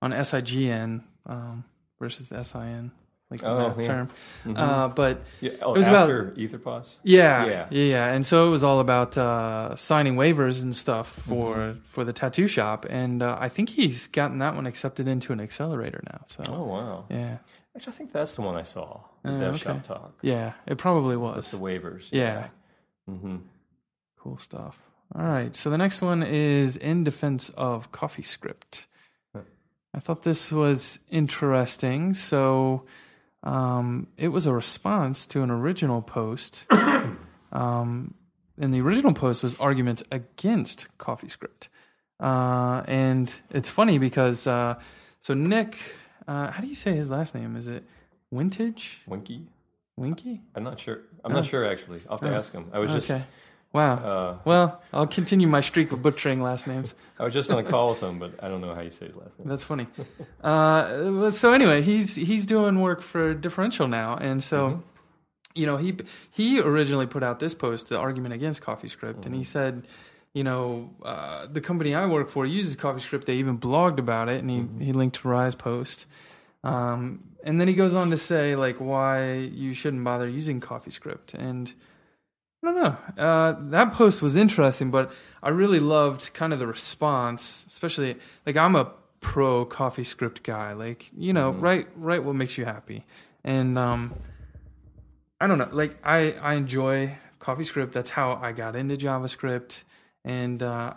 on 0.00 0.12
SIGN 0.12 1.02
um, 1.26 1.64
versus 1.98 2.28
SIN, 2.46 2.92
like 3.30 3.40
the 3.40 3.46
Oh, 3.46 3.68
math 3.68 3.78
yeah. 3.78 3.86
term. 3.86 4.08
Mhm. 4.44 4.58
Uh, 4.58 4.88
but 4.88 5.20
yeah, 5.40 5.50
oh, 5.62 5.74
it 5.74 5.78
was 5.78 5.86
about- 5.88 6.02
after 6.08 6.32
EtherPause. 6.38 6.98
yeah, 7.02 7.44
Yeah. 7.46 7.66
yeah, 7.70 8.06
and 8.14 8.24
so 8.24 8.46
it 8.46 8.50
was 8.50 8.64
all 8.64 8.80
about 8.80 9.18
uh, 9.18 9.76
signing 9.76 10.16
waivers 10.16 10.62
and 10.62 10.74
stuff 10.74 11.08
for 11.08 11.56
Mm-hmm. 11.56 11.80
for 11.84 12.04
the 12.04 12.12
tattoo 12.12 12.48
shop, 12.48 12.86
and 12.88 13.22
uh, 13.22 13.36
I 13.38 13.48
think 13.48 13.68
he's 13.70 14.06
gotten 14.06 14.38
that 14.38 14.54
one 14.54 14.66
accepted 14.66 15.06
into 15.08 15.32
an 15.32 15.40
accelerator 15.40 16.02
now. 16.10 16.20
So 16.26 16.42
Oh 16.48 16.62
wow! 16.64 17.04
yeah, 17.10 17.38
Actually, 17.76 17.92
I 17.92 17.96
think 17.96 18.12
that's 18.12 18.34
the 18.34 18.42
one 18.42 18.56
I 18.56 18.62
saw. 18.64 19.00
The 19.22 19.30
Uh, 19.34 19.40
Dev 19.40 19.54
okay. 19.54 19.64
Shop 19.64 19.82
talk. 19.84 20.12
yeah, 20.22 20.52
it 20.66 20.78
probably 20.78 21.16
That's 21.16 21.36
was. 21.36 21.50
the 21.52 21.58
waivers. 21.58 22.08
Yeah. 22.10 22.48
hmm 23.06 23.36
Cool 24.18 24.38
stuff. 24.38 24.78
All 25.14 25.24
right. 25.24 25.54
So 25.56 25.70
the 25.70 25.78
next 25.78 26.02
one 26.02 26.22
is 26.22 26.76
in 26.76 27.02
defense 27.04 27.48
of 27.50 27.90
CoffeeScript. 27.92 28.86
Huh. 29.34 29.42
I 29.94 30.00
thought 30.00 30.22
this 30.22 30.50
was 30.52 30.98
interesting. 31.08 32.12
So 32.14 32.84
um, 33.42 34.08
it 34.16 34.28
was 34.28 34.46
a 34.46 34.52
response 34.52 35.26
to 35.28 35.42
an 35.42 35.50
original 35.50 36.02
post. 36.02 36.66
um, 37.52 38.14
and 38.60 38.74
the 38.74 38.80
original 38.80 39.12
post 39.14 39.42
was 39.42 39.54
arguments 39.60 40.02
against 40.10 40.88
CoffeeScript. 40.98 41.68
Uh, 42.20 42.82
and 42.88 43.32
it's 43.50 43.68
funny 43.68 43.98
because 43.98 44.46
uh, 44.46 44.74
so 45.22 45.34
Nick, 45.34 45.76
uh, 46.26 46.50
how 46.50 46.60
do 46.60 46.66
you 46.66 46.74
say 46.74 46.94
his 46.96 47.10
last 47.10 47.34
name? 47.34 47.54
Is 47.54 47.68
it 47.68 47.84
Wintage? 48.34 48.96
Winky. 49.06 49.46
Winky? 49.96 50.40
I'm 50.54 50.64
not 50.64 50.80
sure. 50.80 51.00
I'm 51.24 51.30
Oh. 51.32 51.36
not 51.36 51.44
sure 51.44 51.64
actually. 51.64 52.00
I'll 52.08 52.18
have 52.18 52.26
to 52.28 52.34
Oh. 52.34 52.38
ask 52.38 52.52
him. 52.52 52.66
I 52.72 52.78
was 52.80 52.90
just 52.90 53.10
Okay. 53.10 53.24
Wow. 53.72 53.92
uh, 53.96 54.36
Well, 54.44 54.80
I'll 54.92 55.06
continue 55.06 55.46
my 55.46 55.60
streak 55.60 55.92
of 55.92 56.00
butchering 56.02 56.42
last 56.42 56.66
names. 56.66 56.94
I 57.18 57.24
was 57.24 57.34
just 57.34 57.50
on 57.50 57.58
a 57.58 57.62
call 57.62 57.90
with 57.90 58.00
him, 58.02 58.18
but 58.18 58.32
I 58.42 58.48
don't 58.48 58.60
know 58.60 58.74
how 58.74 58.80
you 58.80 58.90
say 58.90 59.06
his 59.06 59.16
last 59.16 59.38
name. 59.38 59.46
That's 59.48 59.62
funny. 59.62 59.86
Uh, 60.42 61.30
so 61.30 61.52
anyway, 61.52 61.82
he's 61.82 62.16
he's 62.16 62.46
doing 62.46 62.80
work 62.80 63.02
for 63.02 63.34
Differential 63.34 63.86
now, 63.88 64.16
and 64.16 64.42
so 64.42 64.58
Mhm. 64.70 64.82
you 65.54 65.66
know 65.66 65.76
he 65.76 65.96
he 66.30 66.60
originally 66.60 67.06
put 67.06 67.22
out 67.22 67.40
this 67.40 67.54
post, 67.54 67.88
the 67.88 67.98
argument 67.98 68.34
against 68.34 68.62
CoffeeScript, 68.62 69.26
and 69.26 69.34
he 69.34 69.42
Mhm. 69.42 69.46
said, 69.46 69.86
you 70.32 70.44
know, 70.44 70.90
uh, 71.04 71.46
the 71.52 71.60
company 71.60 71.94
I 71.94 72.06
work 72.06 72.30
for 72.30 72.46
uses 72.46 72.76
CoffeeScript. 72.76 73.26
They 73.26 73.36
even 73.36 73.58
blogged 73.58 73.98
about 73.98 74.28
it, 74.28 74.40
and 74.40 74.50
he 74.50 74.60
Mhm. 74.60 74.80
he 74.82 74.92
linked 74.92 75.16
to 75.20 75.28
Ry's 75.28 75.54
post. 75.54 76.06
Um, 76.64 77.20
and 77.44 77.60
then 77.60 77.68
he 77.68 77.74
goes 77.74 77.94
on 77.94 78.10
to 78.10 78.16
say 78.18 78.56
like 78.56 78.78
why 78.80 79.34
you 79.34 79.74
shouldn't 79.74 80.04
bother 80.04 80.28
using 80.28 80.60
CoffeeScript, 80.60 81.34
and 81.34 81.72
I 82.62 82.66
don't 82.72 82.76
know. 82.76 83.22
Uh, 83.22 83.56
that 83.70 83.92
post 83.92 84.20
was 84.20 84.36
interesting, 84.36 84.90
but 84.90 85.12
I 85.42 85.50
really 85.50 85.78
loved 85.80 86.32
kind 86.34 86.52
of 86.52 86.58
the 86.58 86.66
response, 86.66 87.64
especially 87.66 88.16
like 88.46 88.56
I'm 88.56 88.74
a 88.74 88.92
pro 89.20 89.64
CoffeeScript 89.64 90.42
guy. 90.42 90.72
Like 90.72 91.08
you 91.16 91.32
know, 91.32 91.52
Mhm. 91.52 91.62
write 91.62 91.88
write 91.96 92.24
what 92.24 92.34
makes 92.34 92.58
you 92.58 92.64
happy, 92.64 93.04
And 93.44 93.78
um, 93.78 94.14
I 95.40 95.46
don't 95.46 95.58
know, 95.58 95.68
like 95.70 95.96
I 96.04 96.32
I 96.32 96.54
enjoy 96.54 97.16
CoffeeScript. 97.40 97.92
That's 97.92 98.10
how 98.10 98.34
I 98.42 98.50
got 98.52 98.74
into 98.74 98.96
JavaScript, 98.96 99.84
and 100.24 100.60
uh, 100.62 100.94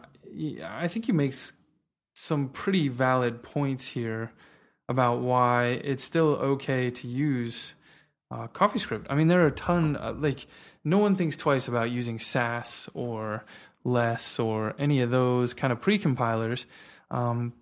I 0.63 0.87
think 0.87 1.05
he 1.05 1.11
makes 1.11 1.53
some 2.15 2.49
pretty 2.49 2.87
valid 2.87 3.43
points 3.43 3.87
here 3.89 4.31
about 4.89 5.19
why 5.21 5.79
it's 5.83 6.03
still 6.03 6.29
okay 6.35 6.89
to 6.89 7.07
use 7.07 7.73
uh, 8.31 8.47
CoffeeScript. 8.47 9.05
I 9.09 9.15
mean, 9.15 9.27
there 9.27 9.41
are 9.43 9.47
a 9.47 9.51
ton, 9.51 9.95
uh, 9.97 10.13
like, 10.17 10.47
no 10.83 10.97
one 10.97 11.15
thinks 11.15 11.35
twice 11.35 11.67
about 11.67 11.91
using 11.91 12.19
Sass 12.19 12.89
or 12.93 13.43
Less 13.83 14.37
or 14.37 14.75
any 14.77 15.01
of 15.01 15.09
those 15.09 15.55
kind 15.55 15.73
of 15.73 15.81
pre-compilers 15.81 16.67
um, 17.09 17.53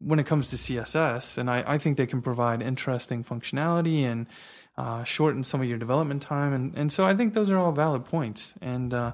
when 0.00 0.18
it 0.18 0.26
comes 0.26 0.48
to 0.48 0.56
CSS. 0.56 1.38
And 1.38 1.48
I, 1.48 1.62
I, 1.64 1.78
think 1.78 1.96
they 1.96 2.06
can 2.06 2.20
provide 2.20 2.62
interesting 2.62 3.22
functionality 3.22 4.02
and 4.02 4.26
uh, 4.76 5.04
shorten 5.04 5.44
some 5.44 5.60
of 5.60 5.68
your 5.68 5.78
development 5.78 6.22
time. 6.22 6.52
And, 6.52 6.74
and 6.76 6.90
so 6.90 7.04
I 7.04 7.14
think 7.14 7.32
those 7.32 7.50
are 7.52 7.58
all 7.58 7.70
valid 7.70 8.04
points. 8.04 8.54
And 8.60 8.92
uh, 8.92 9.12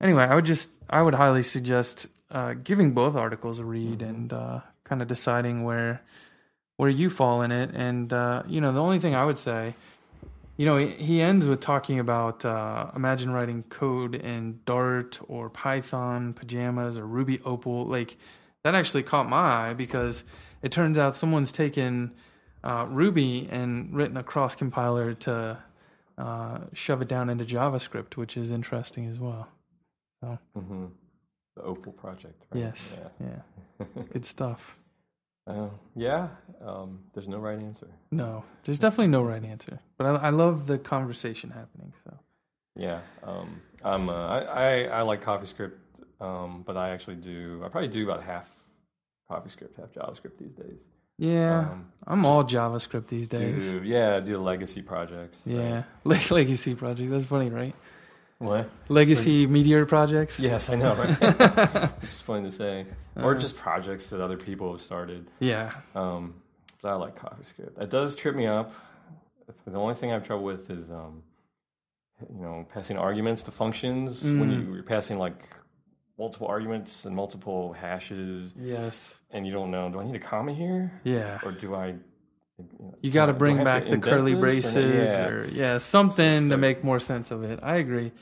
anyway, 0.00 0.24
I 0.24 0.34
would 0.34 0.46
just, 0.46 0.70
I 0.88 1.02
would 1.02 1.14
highly 1.14 1.42
suggest 1.42 2.06
uh, 2.30 2.54
giving 2.54 2.92
both 2.92 3.14
articles 3.14 3.58
a 3.58 3.64
read 3.64 3.98
mm-hmm. 3.98 4.08
and 4.08 4.32
uh, 4.32 4.60
kind 4.84 5.02
of 5.02 5.08
deciding 5.08 5.64
where 5.64 6.00
where 6.76 6.90
you 6.90 7.08
fall 7.08 7.42
in 7.42 7.52
it. 7.52 7.70
And 7.74 8.12
uh, 8.12 8.42
you 8.46 8.60
know, 8.60 8.72
the 8.72 8.82
only 8.82 8.98
thing 8.98 9.14
I 9.14 9.24
would 9.24 9.38
say, 9.38 9.74
you 10.56 10.64
know, 10.64 10.78
he, 10.78 11.20
ends 11.20 11.46
with 11.46 11.60
talking 11.60 11.98
about 11.98 12.44
uh, 12.44 12.90
imagine 12.96 13.30
writing 13.30 13.62
code 13.64 14.14
in 14.14 14.60
Dart 14.64 15.20
or 15.28 15.50
Python, 15.50 16.32
Pyjamas 16.32 16.96
or 16.96 17.06
Ruby 17.06 17.40
Opal. 17.44 17.86
Like 17.86 18.16
that 18.64 18.74
actually 18.74 19.02
caught 19.02 19.28
my 19.28 19.70
eye 19.70 19.74
because 19.74 20.24
it 20.62 20.72
turns 20.72 20.98
out 20.98 21.14
someone's 21.14 21.52
taken 21.52 22.14
uh, 22.64 22.86
Ruby 22.88 23.48
and 23.50 23.94
written 23.94 24.16
a 24.16 24.22
cross 24.22 24.54
compiler 24.54 25.12
to 25.14 25.58
uh, 26.16 26.58
shove 26.72 27.02
it 27.02 27.08
down 27.08 27.28
into 27.28 27.44
JavaScript, 27.44 28.16
which 28.16 28.36
is 28.36 28.50
interesting 28.50 29.06
as 29.06 29.20
well. 29.20 29.48
So. 30.22 30.38
Mm-hmm. 30.56 30.86
The 31.56 31.62
Opal 31.62 31.92
project. 31.92 32.44
Right? 32.50 32.60
Yes. 32.60 32.98
Yeah. 33.20 33.26
yeah. 33.78 34.02
Good 34.12 34.24
stuff. 34.24 34.78
Uh, 35.46 35.68
yeah, 35.94 36.28
um, 36.64 37.00
there's 37.14 37.28
no 37.28 37.38
right 37.38 37.58
answer. 37.58 37.88
No, 38.10 38.44
there's 38.64 38.78
definitely 38.78 39.08
no 39.08 39.22
right 39.22 39.44
answer. 39.44 39.78
But 39.96 40.06
I, 40.06 40.26
I 40.26 40.30
love 40.30 40.66
the 40.66 40.78
conversation 40.78 41.50
happening. 41.50 41.92
So. 42.04 42.18
Yeah, 42.74 43.00
um, 43.22 43.62
I'm. 43.84 44.08
Uh, 44.08 44.26
I, 44.26 44.40
I, 44.40 44.82
I 44.84 45.02
like 45.02 45.24
CoffeeScript, 45.24 45.72
um, 46.20 46.64
but 46.66 46.76
I 46.76 46.90
actually 46.90 47.16
do. 47.16 47.62
I 47.64 47.68
probably 47.68 47.88
do 47.88 48.04
about 48.04 48.24
half 48.24 48.54
CoffeeScript, 49.30 49.76
half 49.78 49.92
JavaScript 49.92 50.38
these 50.38 50.52
days. 50.52 50.78
Yeah, 51.18 51.60
um, 51.60 51.92
I'm 52.06 52.26
all 52.26 52.44
JavaScript 52.44 53.06
these 53.06 53.28
days. 53.28 53.66
Do, 53.66 53.82
yeah, 53.84 54.20
do 54.20 54.36
legacy 54.38 54.82
projects. 54.82 55.38
Yeah, 55.46 55.84
right? 56.04 56.30
legacy 56.30 56.74
projects. 56.74 57.10
That's 57.10 57.24
funny, 57.24 57.48
right? 57.50 57.74
What? 58.38 58.70
Legacy 58.88 59.42
like, 59.42 59.50
Meteor 59.50 59.86
projects? 59.86 60.38
Yes, 60.38 60.68
I 60.68 60.76
know, 60.76 60.94
right? 60.94 61.16
it's 62.02 62.20
funny 62.20 62.44
to 62.44 62.50
say. 62.50 62.86
Or 63.16 63.34
uh, 63.34 63.38
just 63.38 63.56
projects 63.56 64.08
that 64.08 64.20
other 64.20 64.36
people 64.36 64.72
have 64.72 64.80
started. 64.80 65.26
Yeah. 65.40 65.70
Um, 65.94 66.34
but 66.82 66.90
I 66.90 66.94
like 66.96 67.16
CoffeeScript. 67.16 67.80
It 67.80 67.88
does 67.88 68.14
trip 68.14 68.36
me 68.36 68.46
up. 68.46 68.74
The 69.66 69.78
only 69.78 69.94
thing 69.94 70.10
I 70.10 70.14
have 70.14 70.26
trouble 70.26 70.44
with 70.44 70.70
is, 70.70 70.90
um, 70.90 71.22
you 72.30 72.42
know, 72.42 72.66
passing 72.72 72.98
arguments 72.98 73.42
to 73.44 73.50
functions 73.50 74.22
mm. 74.22 74.38
when 74.38 74.50
you, 74.50 74.74
you're 74.74 74.82
passing 74.82 75.18
like 75.18 75.48
multiple 76.18 76.46
arguments 76.46 77.04
and 77.04 77.16
multiple 77.16 77.72
hashes. 77.72 78.54
Yes. 78.58 79.18
And 79.30 79.46
you 79.46 79.52
don't 79.52 79.70
know, 79.70 79.88
do 79.88 80.00
I 80.00 80.04
need 80.04 80.16
a 80.16 80.20
comma 80.20 80.52
here? 80.52 81.00
Yeah. 81.04 81.38
Or 81.42 81.52
do 81.52 81.74
I 81.74 81.94
you, 83.02 83.10
got 83.10 83.26
to 83.26 83.32
bring 83.32 83.62
back 83.62 83.84
the 83.84 83.98
curly 83.98 84.34
braces 84.34 84.76
or, 84.76 85.04
yeah. 85.04 85.26
or 85.26 85.46
yeah, 85.46 85.78
something 85.78 86.48
to 86.48 86.56
make 86.56 86.82
more 86.82 86.98
sense 86.98 87.30
of 87.30 87.42
it. 87.42 87.60
I 87.62 87.76
agree. 87.76 88.12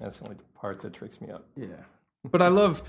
That's 0.00 0.18
the 0.18 0.24
only 0.24 0.36
part 0.56 0.80
that 0.80 0.92
tricks 0.92 1.20
me 1.20 1.30
up. 1.30 1.44
Yeah, 1.56 1.66
but 2.24 2.42
I 2.42 2.48
love 2.48 2.82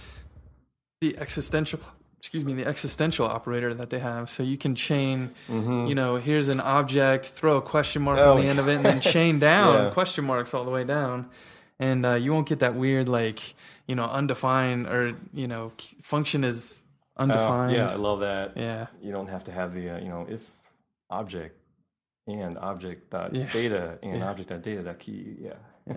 the 1.01 1.17
existential. 1.17 1.79
Excuse 2.17 2.43
me, 2.43 2.53
the 2.53 2.65
existential 2.65 3.27
operator 3.27 3.71
that 3.75 3.91
they 3.91 3.99
have. 3.99 4.31
So 4.31 4.41
you 4.41 4.57
can 4.57 4.73
chain. 4.73 5.29
Mm-hmm. 5.47 5.85
You 5.85 5.93
know, 5.93 6.15
here's 6.15 6.47
an 6.47 6.59
object, 6.59 7.27
throw 7.27 7.57
a 7.57 7.61
question 7.61 8.01
mark 8.01 8.17
oh, 8.17 8.33
on 8.35 8.41
the 8.41 8.47
end 8.47 8.57
of 8.57 8.67
it, 8.67 8.77
and 8.77 8.85
then 8.85 8.99
chain 8.99 9.37
down 9.37 9.75
yeah. 9.85 9.89
question 9.91 10.25
marks 10.25 10.55
all 10.55 10.65
the 10.65 10.71
way 10.71 10.83
down, 10.83 11.29
and 11.79 12.03
uh, 12.03 12.13
you 12.15 12.33
won't 12.33 12.47
get 12.47 12.59
that 12.59 12.73
weird 12.73 13.07
like 13.07 13.53
you 13.87 13.93
know 13.93 14.05
undefined 14.05 14.87
or 14.87 15.15
you 15.33 15.47
know 15.47 15.71
function 16.01 16.43
is 16.43 16.81
undefined. 17.17 17.75
Uh, 17.75 17.79
yeah, 17.79 17.91
I 17.91 17.95
love 17.95 18.21
that. 18.21 18.53
Yeah, 18.55 18.87
you 19.01 19.11
don't 19.11 19.27
have 19.27 19.43
to 19.43 19.51
have 19.51 19.75
the 19.75 19.91
uh, 19.91 19.99
you 19.99 20.09
know 20.09 20.25
if 20.27 20.49
object 21.09 21.59
and 22.27 22.57
object 22.57 23.11
dot 23.11 23.33
yeah. 23.35 23.51
data 23.51 23.99
and 24.03 24.19
yeah. 24.19 24.29
object 24.29 24.49
dot 24.49 24.61
data 24.61 24.83
dot 24.83 24.99
key. 24.99 25.37
Yeah. 25.39 25.53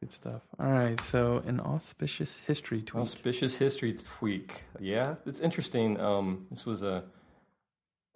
Good 0.00 0.12
stuff. 0.12 0.42
All 0.58 0.70
right. 0.70 0.98
So 1.00 1.42
an 1.46 1.60
auspicious 1.60 2.38
history 2.46 2.80
tweak. 2.82 3.02
Auspicious 3.02 3.56
history 3.56 3.92
tweak. 3.92 4.64
Yeah, 4.78 5.16
it's 5.26 5.40
interesting. 5.40 6.00
Um, 6.00 6.46
this 6.50 6.64
was 6.64 6.82
a. 6.82 7.04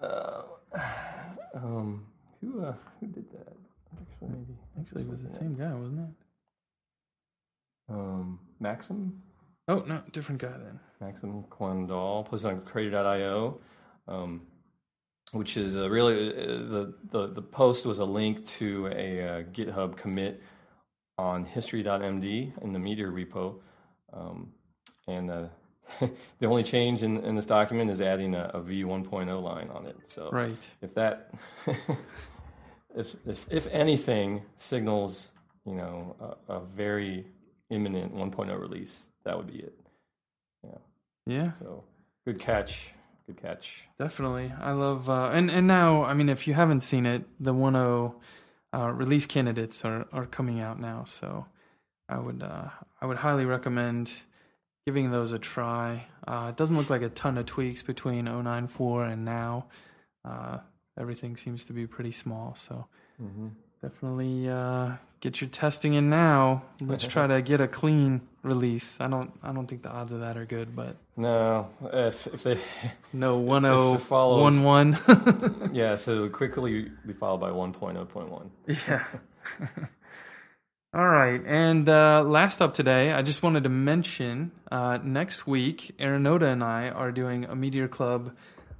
Uh, 0.00 0.42
um, 1.54 2.06
who 2.40 2.64
uh, 2.64 2.74
who 3.00 3.06
did 3.08 3.30
that? 3.32 3.52
Actually, 4.00 4.28
maybe. 4.28 4.54
Actually, 4.80 5.02
it 5.02 5.10
was 5.10 5.22
the 5.22 5.34
same 5.34 5.54
guy, 5.54 5.74
wasn't 5.74 6.00
it? 6.00 6.14
Um, 7.90 8.38
Maxim. 8.60 9.22
Oh 9.68 9.84
no, 9.86 10.00
different 10.12 10.40
guy 10.40 10.52
then. 10.52 10.80
Maxim 11.00 11.44
Quandall 11.50 12.24
posted 12.24 12.50
on 12.50 12.60
Crater.io. 12.62 13.60
Um, 14.08 14.42
which 15.34 15.56
is 15.56 15.76
a 15.76 15.90
really 15.90 16.30
uh, 16.30 16.46
the, 16.46 16.94
the 17.10 17.26
the 17.26 17.42
post 17.42 17.84
was 17.84 17.98
a 17.98 18.04
link 18.04 18.46
to 18.46 18.86
a, 18.86 19.20
uh, 19.20 19.42
GitHub 19.42 19.96
commit 19.96 20.40
on 21.18 21.44
history.md 21.44 22.62
in 22.62 22.72
the 22.72 22.78
Meteor 22.78 23.10
repo, 23.10 23.56
um, 24.12 24.52
and 25.08 25.30
uh, 25.30 25.46
the 26.38 26.46
only 26.46 26.62
change 26.62 27.02
in, 27.02 27.18
in 27.24 27.34
this 27.34 27.46
document 27.46 27.90
is 27.90 28.00
adding 28.00 28.34
a, 28.34 28.50
a 28.54 28.60
v1.0 28.60 29.42
line 29.42 29.70
on 29.70 29.86
it. 29.86 29.96
So 30.06 30.30
right. 30.30 30.68
if 30.80 30.94
that 30.94 31.34
if, 32.96 33.16
if 33.26 33.46
if 33.50 33.66
anything 33.72 34.42
signals 34.56 35.28
you 35.66 35.74
know 35.74 36.36
a, 36.48 36.54
a 36.54 36.60
very 36.60 37.26
imminent 37.70 38.14
1.0 38.14 38.60
release, 38.60 39.06
that 39.24 39.36
would 39.36 39.48
be 39.48 39.58
it. 39.58 39.78
Yeah. 40.64 40.78
Yeah. 41.26 41.50
So 41.58 41.84
good 42.24 42.38
catch 42.38 42.94
good 43.26 43.40
catch. 43.40 43.88
Definitely, 43.98 44.52
I 44.60 44.72
love 44.72 45.08
uh, 45.08 45.30
and 45.32 45.50
and 45.50 45.66
now 45.66 46.04
I 46.04 46.14
mean 46.14 46.28
if 46.28 46.46
you 46.46 46.54
haven't 46.54 46.80
seen 46.80 47.06
it, 47.06 47.24
the 47.40 47.54
1.0 47.54 48.14
uh, 48.74 48.90
release 48.90 49.26
candidates 49.26 49.84
are 49.84 50.06
are 50.12 50.26
coming 50.26 50.60
out 50.60 50.80
now, 50.80 51.04
so 51.04 51.46
I 52.08 52.18
would 52.18 52.42
uh, 52.42 52.68
I 53.00 53.06
would 53.06 53.18
highly 53.18 53.46
recommend 53.46 54.12
giving 54.86 55.10
those 55.10 55.32
a 55.32 55.38
try. 55.38 56.06
Uh, 56.26 56.48
it 56.50 56.56
doesn't 56.56 56.76
look 56.76 56.90
like 56.90 57.02
a 57.02 57.08
ton 57.08 57.38
of 57.38 57.46
tweaks 57.46 57.82
between 57.82 58.26
094 58.26 59.06
and 59.06 59.24
now. 59.24 59.66
Uh, 60.24 60.58
everything 60.98 61.36
seems 61.36 61.64
to 61.64 61.72
be 61.72 61.86
pretty 61.86 62.12
small, 62.12 62.54
so 62.54 62.86
mm-hmm. 63.22 63.48
Definitely 63.84 64.48
uh, 64.48 64.92
get 65.20 65.40
your 65.40 65.50
testing 65.50 65.94
in 65.94 66.08
now. 66.08 66.62
Let's 66.80 67.06
try 67.06 67.26
to 67.26 67.42
get 67.42 67.60
a 67.60 67.68
clean 67.68 68.22
release. 68.42 68.96
I 68.98 69.08
don't 69.08 69.30
I 69.42 69.52
don't 69.52 69.66
think 69.66 69.82
the 69.82 69.90
odds 69.90 70.12
of 70.12 70.20
that 70.20 70.36
are 70.36 70.46
good, 70.46 70.74
but 70.74 70.96
no, 71.16 71.68
if 71.92 72.26
if 72.28 72.42
they 72.44 72.58
no 73.12 73.36
one 73.36 73.64
oh 73.66 73.96
one 73.96 74.62
one. 74.62 74.98
yeah, 75.72 75.96
so 75.96 76.28
quickly 76.28 76.90
be 77.06 77.12
followed 77.12 77.38
by 77.38 77.50
one 77.50 77.72
point 77.72 77.98
oh 77.98 78.06
point 78.06 78.30
one. 78.30 78.50
Yeah. 78.66 79.04
All 80.94 81.08
right, 81.08 81.42
and 81.44 81.88
uh, 81.88 82.22
last 82.22 82.62
up 82.62 82.72
today, 82.72 83.10
I 83.10 83.22
just 83.22 83.42
wanted 83.42 83.64
to 83.64 83.68
mention 83.68 84.52
uh, 84.70 85.00
next 85.02 85.44
week, 85.44 85.92
Arunoda 85.98 86.52
and 86.52 86.62
I 86.62 86.88
are 86.88 87.10
doing 87.10 87.46
a 87.46 87.56
Meteor 87.56 87.88
Club 87.88 88.30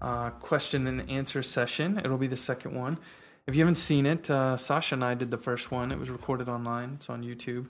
uh, 0.00 0.30
question 0.30 0.86
and 0.86 1.10
answer 1.10 1.42
session. 1.42 1.98
It'll 1.98 2.16
be 2.16 2.28
the 2.28 2.36
second 2.36 2.76
one. 2.76 2.98
If 3.46 3.54
you 3.54 3.60
haven't 3.60 3.74
seen 3.74 4.06
it, 4.06 4.30
uh, 4.30 4.56
Sacha 4.56 4.94
and 4.94 5.04
I 5.04 5.14
did 5.14 5.30
the 5.30 5.38
first 5.38 5.70
one. 5.70 5.92
It 5.92 5.98
was 5.98 6.08
recorded 6.08 6.48
online. 6.48 6.94
It's 6.94 7.10
on 7.10 7.22
YouTube. 7.22 7.66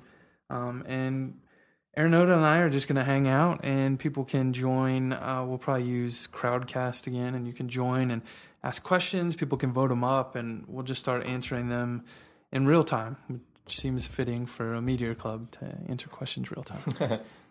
Um, 0.49 0.85
and 0.87 1.41
Arunoda 1.97 2.35
and 2.35 2.45
I 2.45 2.59
are 2.59 2.71
just 2.71 2.87
going 2.87 2.97
to 2.97 3.05
hang 3.05 3.27
out, 3.27 3.65
and 3.65 3.99
people 3.99 4.25
can 4.25 4.53
join. 4.53 5.13
Uh, 5.13 5.45
we'll 5.47 5.59
probably 5.59 5.85
use 5.85 6.29
Crowdcast 6.29 7.07
again, 7.07 7.35
and 7.35 7.47
you 7.47 7.53
can 7.53 7.69
join 7.69 8.11
and 8.11 8.23
ask 8.63 8.83
questions. 8.83 9.35
People 9.35 9.59
can 9.59 9.73
vote 9.73 9.89
them 9.89 10.05
up, 10.05 10.37
and 10.37 10.65
we'll 10.69 10.85
just 10.85 11.01
start 11.01 11.27
answering 11.27 11.69
them 11.69 12.05
in 12.53 12.67
real 12.67 12.85
time, 12.85 13.17
which 13.65 13.79
seems 13.79 14.07
fitting 14.07 14.47
for 14.47 14.75
a 14.75 14.83
Meteor 14.83 15.15
Club 15.15 15.51
to 15.53 15.65
answer 15.89 16.09
questions 16.09 16.51
real 16.51 16.63
time. 16.63 16.79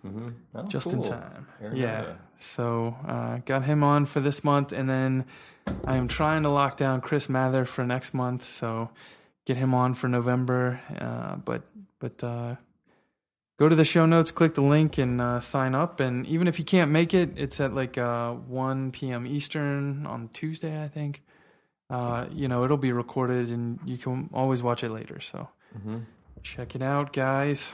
mm-hmm. 0.06 0.30
oh, 0.56 0.64
just 0.68 0.92
cool. 0.92 1.04
in 1.04 1.10
time. 1.10 1.48
Yeah. 1.74 2.14
So 2.38 2.96
uh, 3.08 3.38
got 3.46 3.64
him 3.64 3.84
on 3.84 4.06
for 4.06 4.20
this 4.20 4.44
month, 4.44 4.72
and 4.72 4.90
then 4.90 5.26
I 5.86 5.96
am 5.96 6.08
trying 6.08 6.44
to 6.44 6.50
lock 6.50 6.78
down 6.78 7.02
Chris 7.02 7.30
Mather 7.30 7.66
for 7.66 7.84
next 7.86 8.14
month, 8.14 8.46
so 8.46 8.90
get 9.46 9.58
him 9.58 9.74
on 9.74 9.94
for 9.96 10.08
November. 10.08 10.80
Uh, 11.00 11.38
but 11.38 11.64
but 12.00 12.24
uh, 12.24 12.56
go 13.58 13.70
to 13.70 13.76
the 13.76 13.86
show 13.86 14.06
notes, 14.06 14.30
click 14.30 14.54
the 14.54 14.62
link, 14.62 14.98
and 15.00 15.20
uh, 15.20 15.40
sign 15.40 15.74
up. 15.74 16.00
And 16.00 16.28
even 16.28 16.48
if 16.48 16.60
you 16.60 16.66
can't 16.66 16.92
make 16.92 17.14
it, 17.14 17.32
it's 17.38 17.60
at 17.60 17.74
like 17.74 17.98
uh, 17.98 18.34
1 18.34 18.92
p.m. 18.92 19.26
Eastern 19.26 20.06
on 20.06 20.28
Tuesday, 20.30 20.84
I 20.84 20.90
think. 20.90 21.24
uh, 21.90 22.26
you 22.32 22.48
know, 22.48 22.64
it'll 22.64 22.78
be 22.78 22.92
recorded 22.92 23.50
and 23.50 23.80
you 23.86 23.98
can 23.98 24.30
always 24.34 24.64
watch 24.64 24.84
it 24.84 24.90
later. 24.90 25.20
So 25.20 25.48
hmm 25.82 26.00
check 26.44 26.76
it 26.76 26.82
out, 26.82 27.14
guys. 27.14 27.72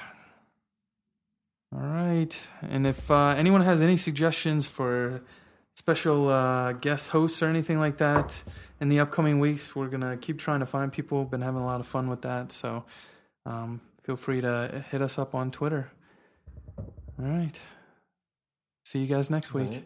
All 1.73 1.81
right. 1.81 2.35
And 2.61 2.87
if 2.87 3.11
uh, 3.11 3.29
anyone 3.37 3.61
has 3.61 3.81
any 3.81 3.97
suggestions 3.97 4.65
for 4.65 5.21
special 5.75 6.29
uh, 6.29 6.73
guest 6.73 7.09
hosts 7.09 7.43
or 7.43 7.47
anything 7.47 7.79
like 7.79 7.97
that 7.97 8.43
in 8.79 8.89
the 8.89 8.99
upcoming 8.99 9.39
weeks, 9.39 9.75
we're 9.75 9.87
going 9.87 10.01
to 10.01 10.17
keep 10.17 10.39
trying 10.39 10.61
to 10.61 10.65
find 10.65 10.91
people. 10.91 11.25
Been 11.25 11.41
having 11.41 11.61
a 11.61 11.65
lot 11.65 11.79
of 11.79 11.87
fun 11.87 12.09
with 12.09 12.21
that. 12.21 12.51
So 12.51 12.85
um, 13.45 13.81
feel 14.03 14.15
free 14.15 14.41
to 14.41 14.83
hit 14.89 15.01
us 15.01 15.19
up 15.19 15.35
on 15.35 15.51
Twitter. 15.51 15.91
All 16.77 17.25
right. 17.25 17.59
See 18.85 18.99
you 18.99 19.07
guys 19.07 19.29
next 19.29 19.53
week. 19.53 19.85